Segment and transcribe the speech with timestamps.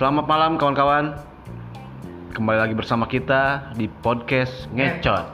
[0.00, 1.12] Selamat malam kawan-kawan.
[2.32, 5.28] Kembali lagi bersama kita di podcast Ngecot.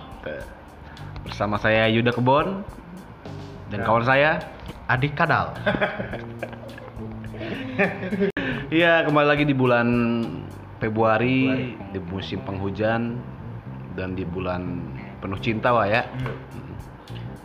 [1.22, 2.66] Bersama saya Yuda Kebon
[3.70, 4.42] dan kawan saya
[4.90, 5.54] Adik Kadal.
[8.66, 9.86] Iya, kembali lagi di bulan
[10.82, 13.14] Februari, di musim penghujan
[13.94, 14.82] dan di bulan
[15.22, 16.02] penuh cinta wah ya.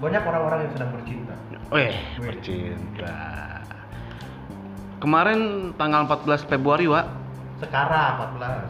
[0.02, 1.34] Banyak orang-orang yang sedang bercinta.
[1.70, 3.14] Weh, bercinta.
[4.98, 7.06] Kemarin tanggal 14 Februari, Wak.
[7.62, 8.66] Sekarang 14.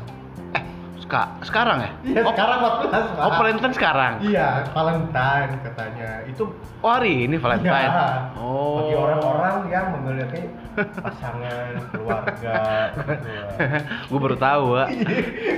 [0.60, 0.64] Eh,
[1.00, 1.92] seka sekarang ya?
[2.04, 3.04] Iya, oh, sekarang 14.
[3.16, 4.14] oh, Valentine sekarang.
[4.20, 6.12] Iya, Valentine katanya.
[6.28, 6.52] Itu
[6.84, 7.88] Oh, hari ini Valentine.
[7.88, 8.36] Iya.
[8.36, 8.84] Oh.
[8.84, 12.60] bagi orang-orang yang memiliki pasangan, keluarga.
[14.12, 14.88] gue baru tahu, Wak.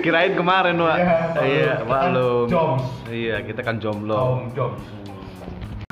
[0.06, 0.98] Kirain kemarin, Wak.
[1.02, 2.14] Iya, Iya, kita kan.
[3.10, 4.18] Iya, kita kan jomblo.
[4.22, 5.03] Om Joms.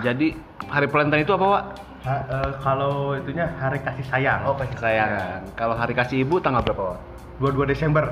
[0.02, 0.34] Jadi
[0.66, 1.64] hari Valentine itu apa, Wak?
[2.02, 4.41] Ha- eh, kalau itunya hari kasih sayang.
[4.43, 5.46] Oh, kasih sayang.
[5.54, 6.99] Kalau hari kasih ibu tanggal berapa, Wak?
[7.40, 8.05] 22 Desember.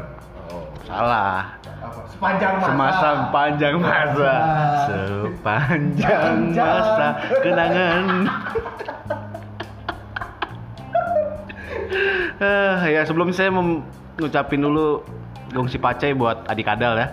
[0.50, 1.58] Oh, salah.
[1.80, 2.00] Apa?
[2.08, 2.68] Sepanjang masa.
[2.68, 4.34] Semasa panjang masa,
[5.24, 6.76] sepanjang Panjang.
[6.76, 7.08] masa
[7.40, 8.04] kenangan.
[12.40, 13.86] Eh, ya sebelum saya mem-
[14.18, 15.02] ngucapin dulu
[15.50, 17.08] gongsi pacai buat adik kadal ya.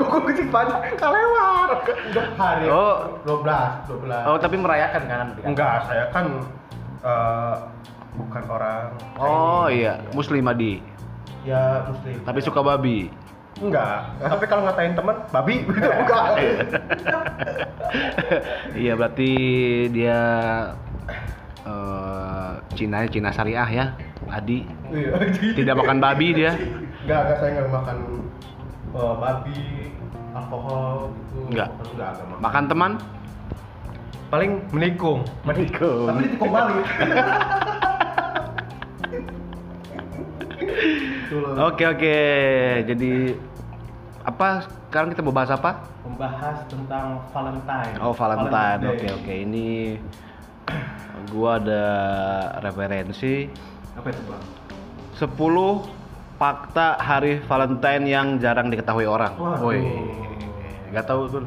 [0.00, 0.80] Kecil banget?
[0.96, 1.68] Kelewat.
[2.10, 2.64] Udah hari.
[2.66, 3.20] Oh.
[3.22, 3.44] 12,
[3.88, 4.28] 12.
[4.28, 5.26] Oh tapi merayakan kan?
[5.42, 6.26] Enggak, saya kan
[7.00, 7.54] eh,
[8.10, 8.84] bukan orang
[9.16, 9.76] Oh Chinese.
[9.76, 10.74] iya, muslim adi.
[11.42, 12.16] Ya muslim.
[12.20, 13.08] Tapi suka babi.
[13.60, 14.08] enggak.
[14.18, 15.68] Tapi kalau ngatain teman, babi
[16.00, 16.24] enggak.
[18.74, 19.30] iya berarti
[19.90, 20.18] dia
[21.60, 23.86] eh Cina Cina syariah ya,
[24.30, 24.64] Adi.
[24.88, 25.12] Iya.
[25.52, 26.56] Tidak makan babi dia.
[27.04, 27.96] Enggak, enggak saya enggak makan
[28.94, 29.60] eh, babi,
[30.34, 31.38] alkohol gitu.
[31.50, 31.68] Enggak.
[31.94, 32.42] Enggak, enggak makan.
[32.42, 32.92] Makan teman?
[34.30, 35.20] Paling menikung.
[35.42, 36.06] Menikung.
[36.06, 36.86] Tapi ditikung balik.
[41.60, 42.18] Oke oke.
[42.90, 43.38] Jadi
[44.26, 45.86] apa sekarang kita mau bahas apa?
[46.02, 47.94] Membahas tentang Valentine.
[48.02, 48.82] Oh Valentine.
[48.90, 49.34] Oke oke.
[49.46, 49.98] Ini
[51.30, 51.84] gua ada
[52.64, 53.46] referensi
[53.94, 54.42] Apa itu, Bang?
[55.14, 55.99] 10
[56.40, 59.36] fakta hari Valentine yang jarang diketahui orang.
[59.60, 59.84] Woi.
[60.88, 61.44] Gak tahu tuh.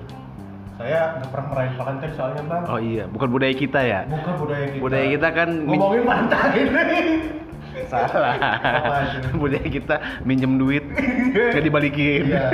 [0.77, 2.63] Saya nggak pernah merayakan Valentine soalnya, Bang.
[2.69, 4.05] Oh iya, bukan budaya kita ya.
[4.05, 4.81] Bukan budaya kita.
[4.85, 6.69] Budaya kita kan ngomongin Valentine.
[7.89, 8.37] salah.
[8.37, 9.27] Apa itu?
[9.33, 10.85] budaya kita minjem duit
[11.57, 12.29] nggak dibalikin.
[12.29, 12.45] Iya.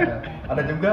[0.47, 0.91] Ada juga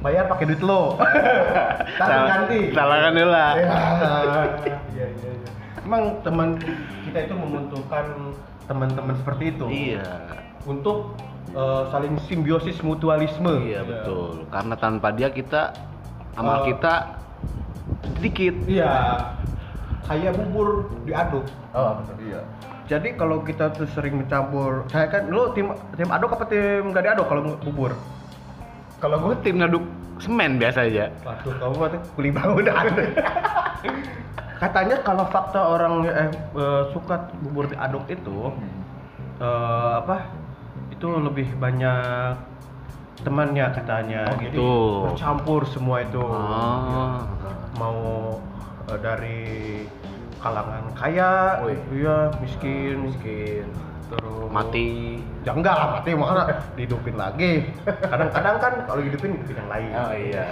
[0.00, 0.96] bayar pakai duit lo.
[2.00, 2.60] Tapi Salah- ganti.
[2.72, 3.52] salah kan lah.
[3.60, 3.68] Iya.
[3.68, 5.32] Iya, iya, iya.
[5.84, 6.56] Emang teman
[7.04, 8.04] kita itu membutuhkan
[8.64, 9.66] teman-teman seperti itu.
[9.68, 10.47] Iya.
[10.66, 11.14] Untuk
[11.52, 13.62] eh, saling simbiosis mutualisme.
[13.62, 14.48] Iya betul.
[14.48, 15.74] Karena tanpa dia kita
[16.34, 16.74] amal Eh.
[16.74, 16.94] kita
[18.16, 18.54] sedikit.
[18.66, 18.92] Iya.
[20.08, 21.44] Kayak bubur diaduk.
[21.76, 22.16] Oh betul.
[22.24, 22.40] Iya.
[22.88, 27.04] Jadi kalau kita tuh sering mencampur, saya kan lu tim tim aduk apa tim gak
[27.04, 27.92] diaduk kalau bubur?
[28.96, 29.84] Kalau gue tim ngaduk
[30.18, 31.12] semen biasa aja.
[31.22, 33.04] Waduh, kamu tuh kuli bangun ada.
[34.64, 38.50] Katanya kalau fakta orang eh, eh, suka bubur diaduk itu
[39.38, 40.24] eh, apa?
[40.98, 42.34] Itu lebih banyak
[43.22, 44.26] temannya katanya.
[44.26, 44.70] Oh, Jadi gitu.
[45.06, 46.18] bercampur semua itu.
[46.26, 47.22] Ah.
[47.78, 48.34] Mau
[48.90, 49.42] eh, dari
[50.42, 51.62] kalangan kaya,
[51.94, 53.66] iya, miskin, miskin.
[54.10, 55.22] Terus Mati.
[55.46, 57.70] Ya enggak lah, mati mana dihidupin lagi.
[57.86, 59.90] Kadang-kadang kan kalau hidupin hidupin yang lain.
[59.94, 60.46] Oh iya.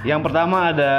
[0.00, 0.94] Yang pertama ada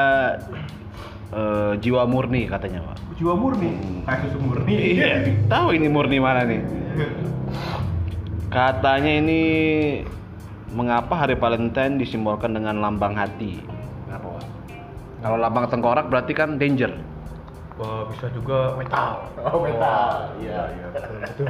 [1.33, 2.97] eh, jiwa murni katanya pak.
[3.17, 4.75] Jiwa murni, kayak susu murni.
[4.95, 5.25] Iya.
[5.49, 6.61] Tahu ini murni mana nih?
[8.47, 9.41] Katanya ini
[10.71, 13.59] mengapa hari Valentine disimbolkan dengan lambang hati?
[14.07, 14.45] Kenapa pak?
[15.19, 16.95] Kalau lambang tengkorak berarti kan danger.
[17.77, 19.27] Wah, bisa juga metal.
[19.51, 20.33] Oh, metal.
[20.41, 21.47] Iya, iya, betul, betul.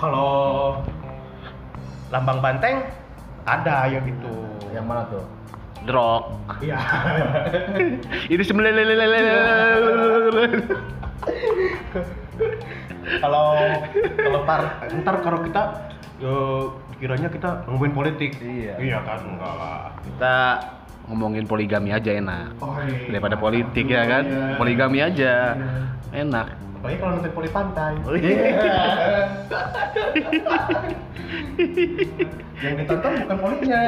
[0.00, 0.34] Kalau
[2.10, 2.82] lambang banteng
[3.46, 4.34] ada yang itu.
[4.74, 5.24] Yang mana tuh?
[5.86, 6.22] Drog.
[6.60, 6.78] Iya.
[8.34, 8.74] Ini sembilan
[13.22, 13.48] Kalau
[14.18, 14.60] kalau ntar
[14.98, 15.62] ntar kalau kita
[16.18, 16.62] eh,
[16.98, 18.30] kiranya kita ngomongin politik.
[18.42, 18.74] Iya.
[18.82, 19.94] Iya kan enggak lah.
[20.02, 20.36] Kita
[21.06, 22.58] ngomongin poligami aja enak.
[22.58, 23.14] Oh, iya.
[23.14, 24.24] Daripada politik ya kan?
[24.26, 24.58] Iya.
[24.58, 25.34] Poligami aja.
[25.54, 26.26] Iya.
[26.26, 26.65] Enak.
[26.76, 27.96] Apalagi kalau nonton poli pantai.
[28.04, 28.36] Oh, iya.
[32.62, 33.80] Yang ditonton bukan polinya.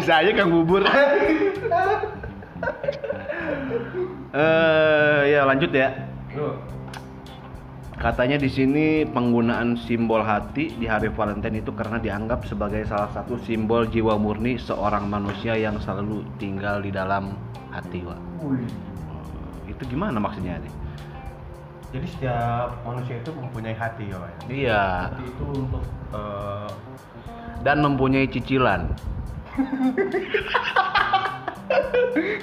[0.00, 0.84] Bisa aja Kang Bubur.
[4.36, 5.88] Eh ya lanjut ya.
[7.96, 13.40] Katanya di sini penggunaan simbol hati di hari Valentine itu karena dianggap sebagai salah satu
[13.40, 17.32] simbol jiwa murni seorang manusia yang selalu tinggal di dalam
[17.72, 18.20] hati, Wak.
[19.66, 20.72] Itu gimana maksudnya nih?
[21.90, 24.38] Jadi setiap manusia itu mempunyai hati ya, Pak, ya.
[24.50, 26.70] Iya, Hati itu untuk eh,
[27.62, 28.80] dan mempunyai cicilan.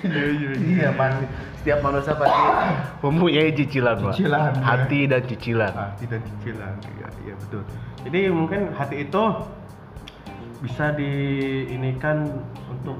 [0.03, 1.25] iya iya iya pasti
[1.63, 2.41] Setiap manusia pasti
[2.99, 4.13] mempunyai cicilan, Pak.
[4.19, 4.63] Cicilan, ya.
[4.67, 5.71] Hati dan cicilan.
[5.71, 7.61] hati dan cicilan iya iya betul
[8.03, 9.23] jadi mungkin hati itu
[10.59, 12.27] bisa diinikan
[12.67, 12.97] untuk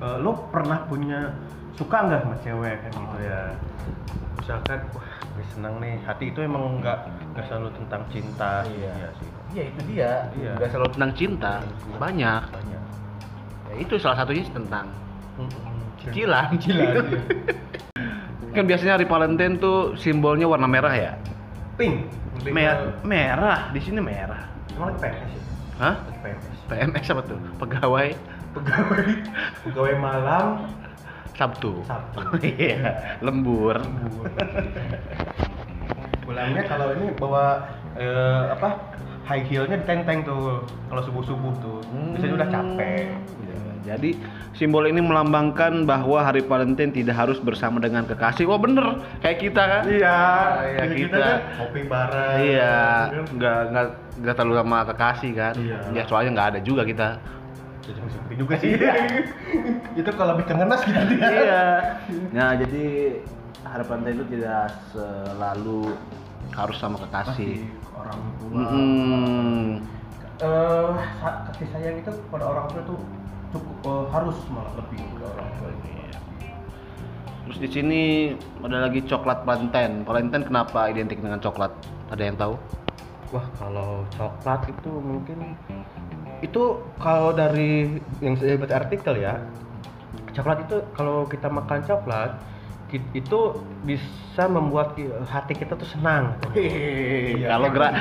[0.00, 1.36] eh, lo pernah punya
[1.74, 3.40] suka nggak sama cewek kan gitu ya
[4.36, 6.98] misalkan wah gue senang nih hati itu emang nggak
[7.32, 8.94] nggak selalu tentang cinta Iya.
[9.14, 10.12] sih Iya itu dia.
[10.34, 10.52] Iya.
[10.52, 11.52] Nggak selalu tentang cinta.
[11.94, 12.42] Banyak.
[12.48, 12.82] banyak
[13.64, 14.86] Ya, itu salah satunya tentang
[15.96, 16.58] cicilan.
[16.58, 17.22] cicilan iya.
[18.54, 21.12] kan biasanya hari Valentine tuh simbolnya warna merah ya.
[21.74, 22.06] pink
[22.36, 24.42] Lebih Mer ke- merah di sini merah.
[24.70, 25.42] emang lagi PNS ya
[25.76, 25.94] Hah?
[26.20, 27.38] PNS PMS apa tuh?
[27.56, 28.08] Pegawai
[28.52, 29.04] pegawai
[29.64, 30.46] pegawai malam
[31.34, 31.82] Sabtu.
[31.82, 33.76] Sabtu Iya, lembur.
[36.24, 38.68] Pulangnya kalau ini bawa eh, apa
[39.24, 41.78] high heelnya ditenteng tuh kalau subuh subuh tuh
[42.12, 43.06] biasanya udah capek
[43.44, 43.56] Ya,
[43.94, 44.16] Jadi
[44.56, 48.48] simbol ini melambangkan bahwa hari Valentine tidak harus bersama dengan kekasih.
[48.48, 48.80] Wah bener,
[49.20, 49.82] kayak kita kan?
[49.84, 50.18] iya
[50.64, 51.20] Iya, Jadi kita.
[51.20, 52.76] kan kopi bareng Iya,
[53.28, 53.86] nggak nggak
[54.24, 55.54] nggak terlalu sama kekasih kan?
[55.60, 55.78] Iya.
[55.92, 57.08] Ya soalnya nggak ada juga kita.
[57.84, 58.70] Jadi seperti juga sih
[60.00, 61.64] itu kalau lebih ke ngenas gitu dia iya.
[62.32, 62.84] Nah jadi
[63.62, 65.92] hari Valentine itu tidak selalu
[66.50, 67.68] harus sama kekasih.
[67.94, 68.62] orang tua
[70.34, 72.98] eh sa- kasih sayang itu pada orang tua tuh
[73.50, 76.18] cukup eh, harus malah lebih ke orang tua Iya.
[77.44, 78.02] Terus di sini
[78.60, 80.02] ada lagi coklat Valentine.
[80.02, 81.70] Valentine kenapa identik dengan coklat?
[82.08, 82.56] Ada yang tahu?
[83.30, 85.38] Wah kalau coklat itu mungkin
[86.40, 86.62] itu
[86.98, 89.38] kalau dari yang saya baca artikel ya
[90.34, 92.34] coklat itu kalau kita makan coklat
[92.94, 93.40] itu
[93.82, 94.94] bisa membuat
[95.26, 96.38] hati kita tuh senang.
[96.54, 97.94] Iya, kalau kan, gra-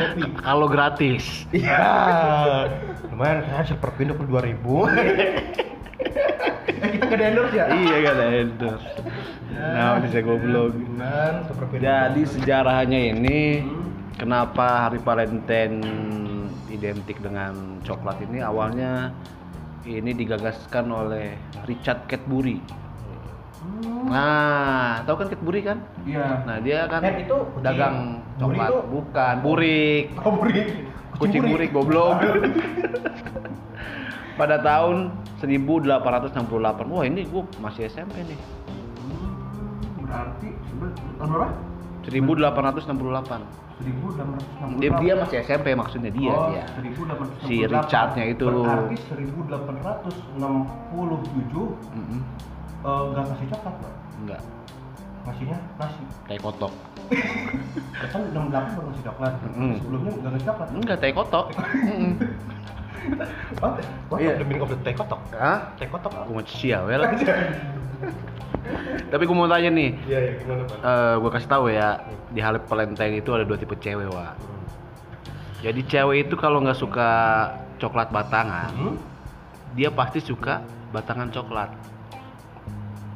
[0.46, 1.50] kalau gratis.
[1.50, 2.70] Iya,
[3.10, 4.86] lumayan kan super pindah per dua ribu.
[6.84, 7.66] eh kita gak ada endorse ya?
[7.74, 8.86] iya kan endorse.
[9.54, 10.78] Nah, bisa goblok.
[11.80, 13.66] Jadi sejarahnya ini
[14.20, 15.82] kenapa hari Valentine
[16.74, 19.14] identik dengan coklat ini awalnya
[19.84, 22.58] ini digagaskan oleh Richard Cadbury.
[23.60, 25.78] Hmm, Nah, tahu kan Cadbury kan?
[26.04, 26.44] Iya.
[26.44, 27.64] Nah, dia kan Cat itu kucing.
[27.64, 27.96] dagang
[28.34, 28.68] Buri coklat.
[28.68, 28.78] itu?
[28.90, 30.06] Bukan, burik.
[30.20, 30.68] Oh, burik.
[31.14, 32.18] Kucing burik goblok.
[34.34, 36.42] Pada tahun 1868.
[36.90, 38.40] Wah, ini gua masih SMP nih.
[39.00, 40.50] Hmm, Berarti
[41.16, 41.48] tahun berapa?
[42.04, 43.42] 1868.
[43.80, 44.80] 1868.
[44.80, 46.64] Dia, dia masih SMP maksudnya dia oh, dia.
[46.78, 47.48] 1868.
[47.48, 48.48] Si Richardnya itu.
[48.48, 50.38] Berarti 1867
[51.90, 52.22] Mm-mm.
[52.84, 53.94] eh, nggak kasih coklat, Pak.
[54.20, 54.42] Enggak,
[55.24, 56.04] Ngasihnya nasi.
[56.28, 56.74] teh kotok.
[58.12, 59.34] Kan 68 baru ngasih coklat.
[59.54, 59.76] Mm.
[59.80, 60.68] Sebelumnya nggak ngasih coklat.
[60.70, 61.46] Enggak, teh kotok.
[63.60, 63.74] What?
[64.12, 64.38] What Iya.
[64.38, 65.20] the meaning of the teh kotok?
[65.34, 65.60] Hah?
[65.76, 66.12] Teh kotok?
[66.24, 67.04] Gua mau sial, well.
[69.10, 70.78] Tapi gua mau tanya nih, Iya, iya, gimana, Pak?
[70.80, 71.90] eh gua kasih tahu ya,
[72.32, 74.34] di hari Valentine itu ada dua tipe cewek, Wak.
[75.62, 77.10] Jadi cewek itu kalau nggak suka
[77.78, 78.96] coklat batangan, Hmm?
[79.74, 81.70] dia pasti suka batangan coklat.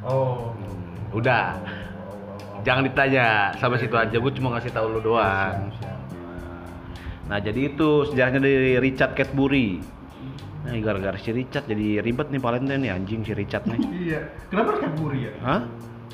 [0.04, 0.52] Oh.
[1.10, 1.56] Udah,
[2.62, 4.12] jangan ditanya sampai situ aja.
[4.12, 5.72] Gue cuma ngasih tahu lu doang.
[5.72, 5.98] Siap, siap.
[7.28, 9.80] Nah jadi itu sejarahnya dari Richard Cadbury.
[10.68, 13.80] Nah gara-gara si Richard jadi ribet nih Valentine nih anjing si Richard nih.
[14.08, 14.20] Iya.
[14.52, 15.32] Kenapa Cadbury ya?
[15.40, 15.60] Hah?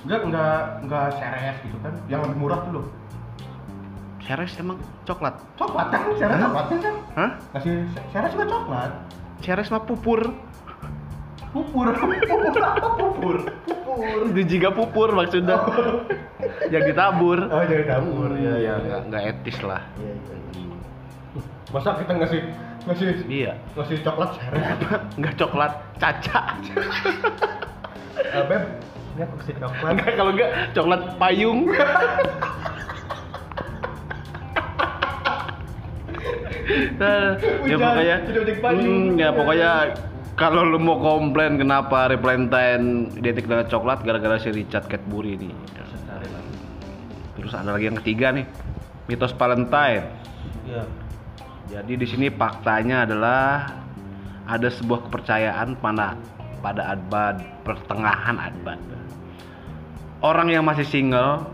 [0.06, 1.92] Enggak, enggak, enggak seres gitu kan.
[2.06, 2.86] Yang lebih murah tuh loh.
[4.24, 5.34] Ceres emang coklat?
[5.60, 6.94] Coklat kan, seres coklat kan?
[7.18, 7.30] Hah?
[7.58, 7.74] Kasih
[8.14, 8.90] seres juga coklat.
[9.42, 10.20] Ceres mah pupur.
[11.50, 11.86] Pupur.
[11.98, 12.62] Pupur
[12.98, 13.36] pupur?
[13.66, 14.26] Pupur.
[14.46, 15.58] Juga pupur maksudnya.
[16.72, 17.38] Yang ditabur.
[17.46, 18.30] Oh, jadi dapur.
[18.34, 18.74] Iya, iya.
[18.80, 19.82] nggak nggak etis lah.
[20.00, 20.74] Iya, iya.
[21.70, 22.40] Masa kita ngasih
[22.84, 23.52] ngasih Iya.
[23.74, 24.66] ngasih coklat seres?
[25.20, 26.40] Nggak coklat, caca.
[28.14, 28.62] Eh, Beb,
[29.16, 29.90] ini aku kasih coklat.
[29.96, 31.60] Nggak kalau nggak coklat payung.
[36.98, 37.36] Nah,
[37.70, 38.16] ya pokoknya.
[38.72, 39.72] Hmm, ya pokoknya
[40.34, 45.50] kalau lu mau komplain kenapa hari Valentine identik dengan coklat gara-gara si Richard Cadbury ini.
[47.36, 48.46] Terus ada lagi yang ketiga nih,
[49.06, 50.08] mitos Valentine.
[50.64, 50.82] Iya.
[51.68, 53.66] Jadi di sini faktanya adalah
[54.44, 56.16] ada sebuah kepercayaan pada
[56.60, 58.80] pada abad pertengahan abad.
[60.24, 61.44] Orang yang masih single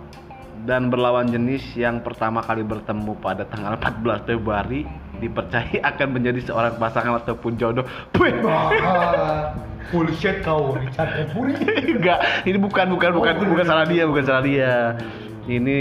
[0.67, 4.87] dan berlawan jenis yang pertama kali bertemu pada tanggal 14 Februari
[5.21, 7.87] dipercaya akan menjadi seorang pasangan ataupun jodoh.
[9.91, 11.59] Bullshit kau Richard Kepuri.
[11.99, 14.95] Enggak, ini bukan bukan bukan bukan salah dia, bukan salah dia.
[15.51, 15.79] Ini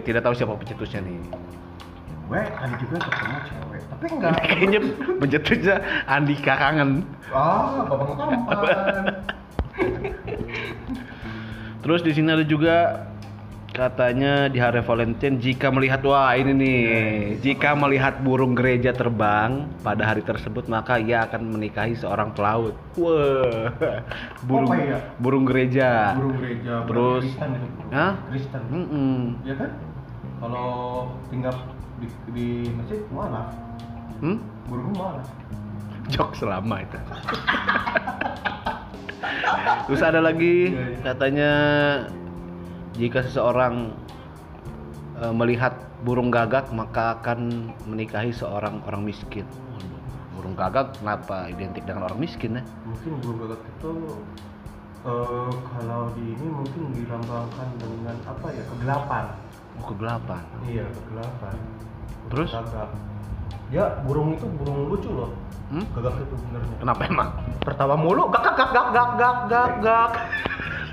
[0.00, 1.20] tidak tahu siapa pencetusnya nih.
[2.28, 4.36] Gue tadi juga ketemu cewek, tapi enggak.
[4.46, 4.80] Kayaknya
[5.16, 6.90] pencetusnya Andika kangen.
[7.32, 9.04] Ah, bapak tampan.
[11.78, 13.06] Terus di sini ada juga
[13.68, 16.80] katanya di hari Valentine jika melihat wah ini nih
[17.38, 22.74] jika melihat burung gereja terbang pada hari tersebut maka ia akan menikahi seorang pelaut.
[22.98, 23.72] Wah,
[24.44, 24.98] burung Apa ya?
[25.16, 26.12] burung gereja.
[26.12, 27.80] Burung gereja, Terus- Kristen itu.
[28.28, 28.62] Kristen.
[28.68, 29.16] Mm-mm.
[29.46, 29.70] Ya kan?
[30.38, 30.70] Kalau
[31.30, 31.54] tinggal
[31.98, 33.50] di, di masjid malah
[34.18, 34.42] Hmm?
[34.66, 35.22] burung malah.
[36.10, 36.98] Jok selama itu.
[39.86, 40.98] Terus ada lagi Iya, iya.
[41.04, 41.50] katanya
[42.94, 43.94] jika seseorang
[45.18, 49.46] eh, melihat burung gagak maka akan menikahi seorang orang miskin.
[50.34, 52.62] Burung gagak kenapa identik dengan orang miskin ya?
[52.82, 53.92] Mungkin burung gagak itu
[55.06, 59.24] eh, kalau di ini mungkin dilambangkan dengan apa ya kegelapan.
[59.78, 60.42] Oh, kegelapan.
[60.66, 61.54] Iya kegelapan
[62.26, 62.50] terus?
[62.50, 62.88] Gagak
[63.68, 65.30] ya burung itu burung lucu loh.
[65.68, 65.84] Hmm?
[65.92, 67.28] gagak itu benernya kenapa emang?
[67.60, 70.08] Tertawa mulu gak gak gak gak gak gak gak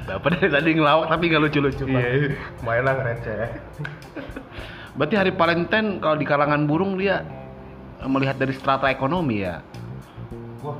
[0.05, 2.29] Bapak dari tadi ngelawak tapi nggak lucu-lucu Iya, iya.
[2.61, 3.55] mainan receh
[4.99, 7.23] Berarti hari Valentine kalau di kalangan burung dia
[7.99, 9.63] eh, melihat dari strata ekonomi ya?
[10.59, 10.75] Wah,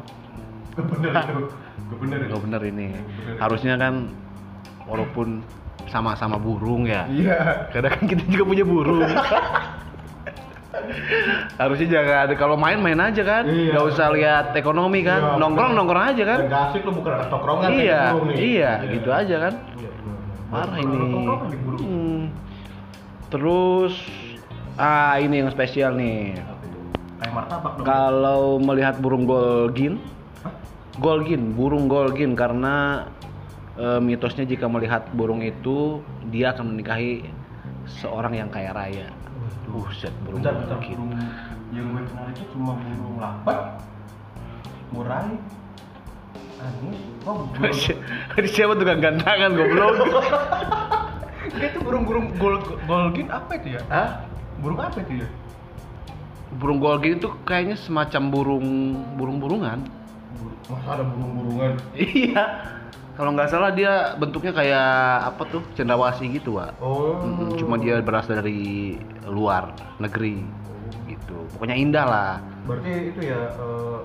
[0.76, 1.44] gak bener itu.
[1.88, 2.88] Gak bener Gak bener ini.
[3.40, 4.12] Harusnya kan
[4.86, 5.40] walaupun
[5.88, 7.72] sama-sama burung ya Iya.
[7.72, 9.08] Kadang kan kita juga punya burung.
[11.56, 13.72] Harusnya jangan kalau main main aja kan, Iya.
[13.74, 15.80] nggak usah lihat ekonomi kan, Iya, nongkrong bener.
[15.82, 16.40] nongkrong aja kan.
[16.46, 18.36] Gak asik lu bukan anak tongkrongan kayak Iya, nih.
[18.38, 19.54] iya, gitu aja kan.
[19.76, 19.90] Iya.
[20.50, 20.98] Parah ini.
[21.82, 22.22] Hmm.
[23.28, 23.94] Terus
[24.76, 26.40] ah ini yang spesial nih.
[27.82, 29.98] Kalau melihat burung golgin,
[30.98, 33.08] golgin, burung golgin karena
[33.76, 37.28] eh, mitosnya jika melihat burung itu dia akan menikahi
[38.00, 39.08] seorang yang kaya raya.
[39.66, 40.96] Buset, burung Bentar, bentar, golgin.
[40.96, 41.12] burung
[41.74, 43.58] yang gue kenal itu cuma burung lapat,
[44.94, 45.36] murai,
[46.62, 47.76] anis, oh burung.
[48.32, 49.94] Tadi siapa tukang gantangan goblok?
[51.56, 53.82] Dia itu burung-burung gol golgin apa itu ya?
[53.88, 54.10] Hah?
[54.60, 55.28] Burung apa itu ya?
[56.56, 58.68] Burung golgin itu kayaknya semacam burung
[59.16, 59.80] burung-burungan.
[60.36, 61.74] Burung, masa ada burung-burungan?
[61.96, 62.44] Iya.
[63.16, 64.92] Kalau nggak salah dia bentuknya kayak
[65.32, 66.76] apa tuh cendrawasih gitu, Pak.
[66.84, 67.16] Oh.
[67.56, 69.72] Cuma dia berasal dari luar
[70.04, 70.44] negeri
[71.08, 71.48] gitu.
[71.56, 72.32] Pokoknya indah lah.
[72.68, 74.00] Berarti itu ya eh,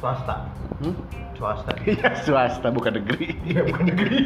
[0.00, 0.48] swasta.
[0.80, 0.96] Hmm?
[1.36, 1.76] Swasta.
[1.84, 3.36] Iya swasta bukan negeri.
[3.44, 4.16] Iya bukan negeri.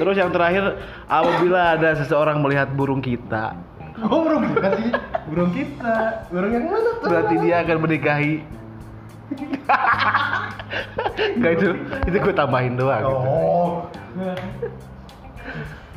[0.00, 0.76] Terus yang terakhir,
[1.08, 3.56] apabila ada seseorang melihat burung kita,
[4.04, 4.92] Oh burung kita sih.
[5.32, 5.96] Burung kita.
[6.28, 7.08] Burung yang mana tuh?
[7.08, 8.34] berarti dia akan menikahi.
[11.36, 11.68] Gak itu,
[12.06, 13.02] itu gue tambahin doang.
[13.02, 13.16] gitu.
[13.16, 13.70] Oh.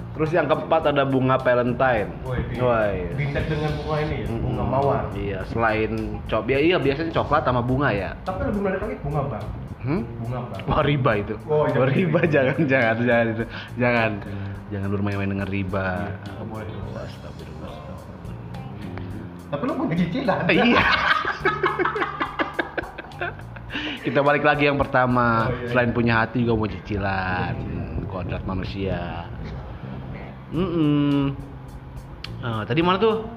[0.09, 2.09] Terus yang keempat ada bunga Valentine.
[2.23, 2.95] Woi, di- Woi.
[3.15, 4.73] Bintek dengan bunga ini ya, bunga Mm-mm.
[4.73, 5.03] mawar.
[5.13, 5.91] Iya, selain
[6.25, 8.09] cok, ya, iya biasanya coklat sama bunga ya.
[8.23, 9.45] Tapi lebih menarik lagi bunga bang.
[9.79, 10.01] Hmm?
[10.19, 10.61] Bunga bang.
[10.67, 11.35] Wah riba itu.
[11.47, 11.77] Oh, iya.
[11.77, 13.43] Wah, riba jangan jangan jangan itu.
[13.77, 14.11] Jangan.
[14.69, 15.87] Jangan bermain-main dengan riba.
[16.19, 16.67] Nggak boleh.
[16.99, 17.73] Astagfirullah.
[19.49, 20.41] Tapi lu punya cicilan.
[20.51, 20.83] iya.
[24.01, 25.49] Kita balik lagi yang pertama.
[25.49, 25.69] Oh, iya.
[25.69, 27.53] Selain punya hati juga mau cicilan.
[28.09, 29.29] Kodrat manusia.
[30.49, 31.49] Mm
[32.39, 33.27] tadi mana tuh?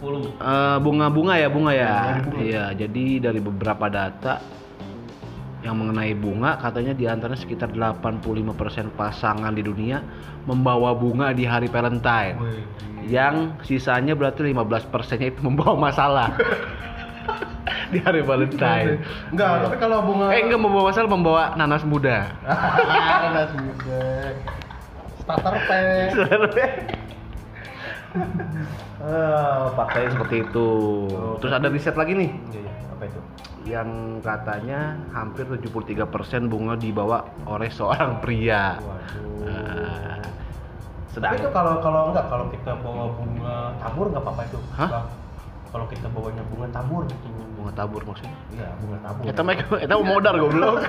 [0.00, 2.22] 10 Eh, bunga-bunga ya bunga ya.
[2.22, 2.38] Bunga.
[2.38, 4.38] Iya, jadi dari beberapa data
[5.58, 9.98] yang mengenai bunga katanya di antaranya sekitar 85% pasangan di dunia
[10.46, 12.38] membawa bunga di hari Valentine.
[13.04, 16.30] Yang sisanya berarti 15%-nya itu membawa masalah.
[17.92, 19.00] di hari Valentine.
[19.32, 22.36] Enggak, tapi kalau bunga Eh enggak membawa masalah, membawa nanas muda.
[23.24, 24.02] Nanas muda.
[25.24, 26.08] Starter pack.
[28.98, 30.70] Eh, faktanya seperti itu.
[31.38, 32.72] Terus ada riset lagi nih Iya, iya.
[32.92, 33.20] Apa itu?
[33.68, 38.80] yang katanya hampir 73% bunga dibawa oleh seorang pria.
[38.80, 40.24] Waduh.
[41.08, 44.60] Tapi sedang itu kalau kalau enggak kalau kita bawa bunga tabur nggak apa-apa itu.
[44.72, 44.90] Hah?
[45.68, 47.28] Kalau kita bawanya bunga tabur gitu.
[47.58, 48.34] Bunga tabur maksudnya.
[48.54, 49.22] Iya, bunga tabur.
[49.26, 50.76] Kita mah kita mau modar goblok.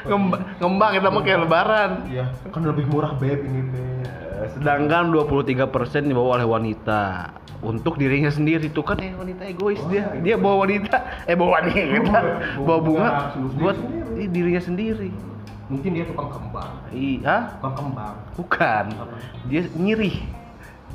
[0.00, 1.90] Ngembang, ngembang kita mah kayak lebaran.
[2.06, 4.04] Iya, kan lebih murah beb ini beb.
[4.52, 5.64] Sedangkan 23%
[6.02, 7.28] dibawa oleh wanita
[7.60, 10.08] untuk dirinya sendiri itu kan eh wanita egois dia.
[10.18, 12.18] Dia bawa wanita, eh bawa wanita,
[12.58, 14.24] Bawa bunga bunga buat sendiri.
[14.28, 15.10] dirinya sendiri.
[15.68, 16.72] Mungkin dia tukang kembang.
[16.90, 18.14] Iya, Tukang kembang.
[18.34, 18.84] bukan.
[19.46, 20.39] Dia nyiri.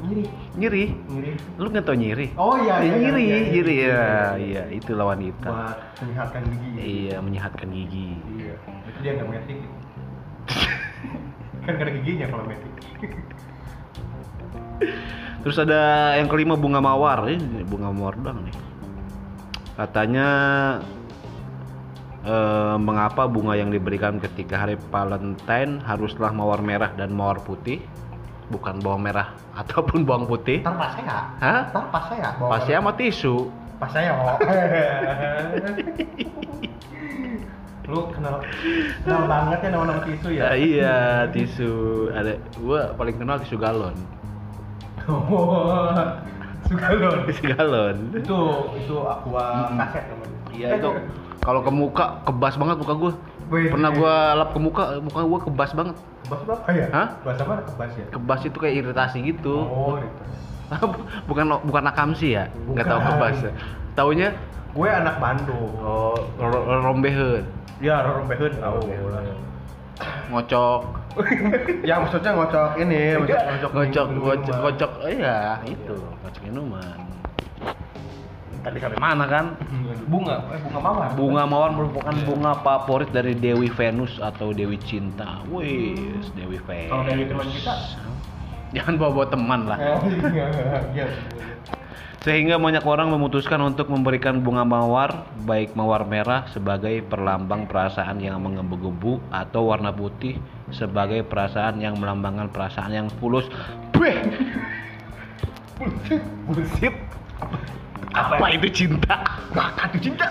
[0.04, 0.26] Nyiri.
[0.60, 0.84] Nyiri.
[1.08, 1.32] Nyiri.
[1.56, 2.28] Lu nggak tau nyiri?
[2.36, 3.96] Oh iya, iya, nyiri, iya, iya, nyiri iya, ya.
[3.96, 4.24] iya.
[4.36, 5.48] Iya, itu lawan wanita.
[5.48, 6.70] Buat menyehatkan gigi.
[6.76, 8.10] Iya, menyehatkan gigi.
[8.36, 8.56] Iya.
[8.92, 9.60] Itu dia nggak metik.
[11.66, 12.74] kan gak ada giginya kalau metik.
[15.46, 15.82] Terus ada
[16.20, 17.32] yang kelima bunga mawar.
[17.32, 18.56] Ini bunga mawar doang nih.
[19.80, 20.28] Katanya
[22.28, 27.80] eh, mengapa bunga yang diberikan ketika hari Valentine haruslah mawar merah dan mawar putih,
[28.50, 30.62] bukan bawang merah ataupun bawang putih?
[30.62, 31.18] Ntar pas saya.
[31.42, 31.62] Hah?
[31.72, 32.28] Ntar pas saya.
[32.38, 33.36] Bawa Pasti sama tisu.
[33.76, 34.38] Pas saya kok.
[37.86, 38.42] Lu kenal
[39.06, 40.42] kenal banget ya nama-nama tisu ya?
[40.50, 40.96] Ah, iya,
[41.30, 41.74] tisu.
[42.10, 43.96] Ada gua paling kenal tisu galon.
[45.06, 45.94] Oh,
[46.66, 47.30] suka lo.
[47.30, 48.10] Tisu galon.
[48.10, 48.40] Itu
[48.74, 50.38] itu aqua kaset namanya.
[50.50, 50.90] Iya itu
[51.46, 53.14] kalau ke muka kebas banget muka gua.
[53.46, 53.70] Wih.
[53.70, 55.96] Pernah gua lap ke muka, muka gua kebas banget.
[56.26, 56.88] Kebas apa ya?
[56.90, 57.08] Hah?
[57.22, 57.54] Kebas apa?
[57.70, 58.06] Kebas ya?
[58.10, 59.56] Kebas itu kayak iritasi gitu.
[59.62, 60.24] Oh, itu.
[61.30, 62.50] bukan bukan akamsi ya?
[62.66, 63.12] Nggak tahu Bukan.
[63.14, 63.38] kebas.
[63.42, 63.52] ya.
[63.94, 64.30] Taunya
[64.76, 65.72] Gue anak Bandung.
[65.80, 67.48] oh ro- ro- rombeheun,
[67.80, 68.80] Ya, Roro Behun tahu.
[70.28, 70.82] ngocok,
[71.88, 73.40] ya maksudnya ngocok ini, ngocok
[73.72, 76.98] ngocok ngocok, ngocok, iya, itu, ngocok minuman.
[78.66, 79.46] Tadi sampai mana kan?
[80.12, 81.08] Bunga, eh bunga mawar.
[81.18, 85.42] Bunga mawar merupakan bunga favorit dari Dewi Venus atau Dewi Cinta.
[85.50, 85.98] Wih,
[86.38, 86.94] Dewi Venus.
[86.94, 87.74] Kalau dari teman kita?
[88.74, 89.78] Jangan bawa-bawa teman lah.
[89.82, 90.46] Oh, iya,
[90.94, 91.06] iya.
[92.26, 98.42] Sehingga banyak orang memutuskan untuk memberikan bunga mawar, baik mawar merah sebagai perlambang perasaan yang
[98.42, 100.42] menggebu-gebu atau warna putih
[100.74, 103.46] sebagai perasaan yang melambangkan perasaan yang fulus.
[103.94, 104.22] Beh,
[106.50, 106.94] Bullshit.
[108.16, 109.16] Apa itu cinta?
[109.52, 110.28] Makan tuh cinta.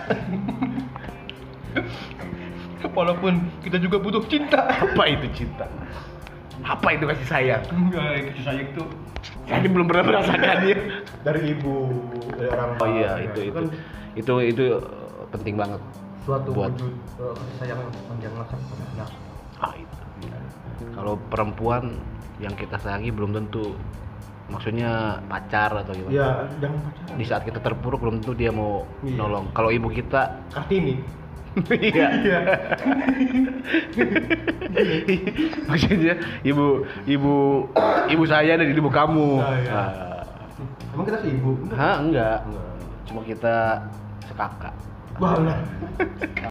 [2.85, 4.61] Walaupun kita juga butuh cinta.
[4.71, 5.67] Apa itu cinta?
[6.63, 7.63] Apa itu kasih sayang?
[7.69, 8.83] Enggak, kasih sayang itu
[9.45, 10.77] Saya belum pernah merasakannya.
[11.21, 11.75] dari ibu,
[12.31, 13.25] dari orang Oh iya, tua.
[13.27, 13.67] itu itu Kan
[14.15, 14.81] itu itu uh,
[15.29, 15.81] penting banget.
[16.25, 16.89] suatu buat- wujud
[17.21, 18.29] eh, kasih sayang kepada
[18.97, 19.11] anak.
[19.61, 19.97] Ah itu.
[20.91, 22.01] Kalau perempuan
[22.39, 23.77] yang kita sayangi belum tentu
[24.49, 26.13] maksudnya pacar atau gimana.
[26.13, 26.29] Ya,
[26.61, 27.17] jangan pacaran.
[27.17, 29.17] Di saat kita terpuruk belum tentu dia mau Iya.
[29.17, 29.49] nolong.
[29.57, 31.01] Kalau ibu kita Kartini.
[31.81, 32.09] iya.
[32.25, 32.41] Iya.
[35.71, 37.35] maksudnya ibu ibu
[38.11, 39.29] ibu saya dan ibu kamu.
[39.41, 39.73] Oh, iya.
[39.73, 40.23] Ah.
[40.95, 41.51] Emang kita sih ibu?
[41.75, 42.39] Hah, enggak.
[42.47, 42.71] Enggak.
[43.07, 43.55] Cuma kita
[44.27, 44.75] sekakak.
[45.23, 45.39] Wah.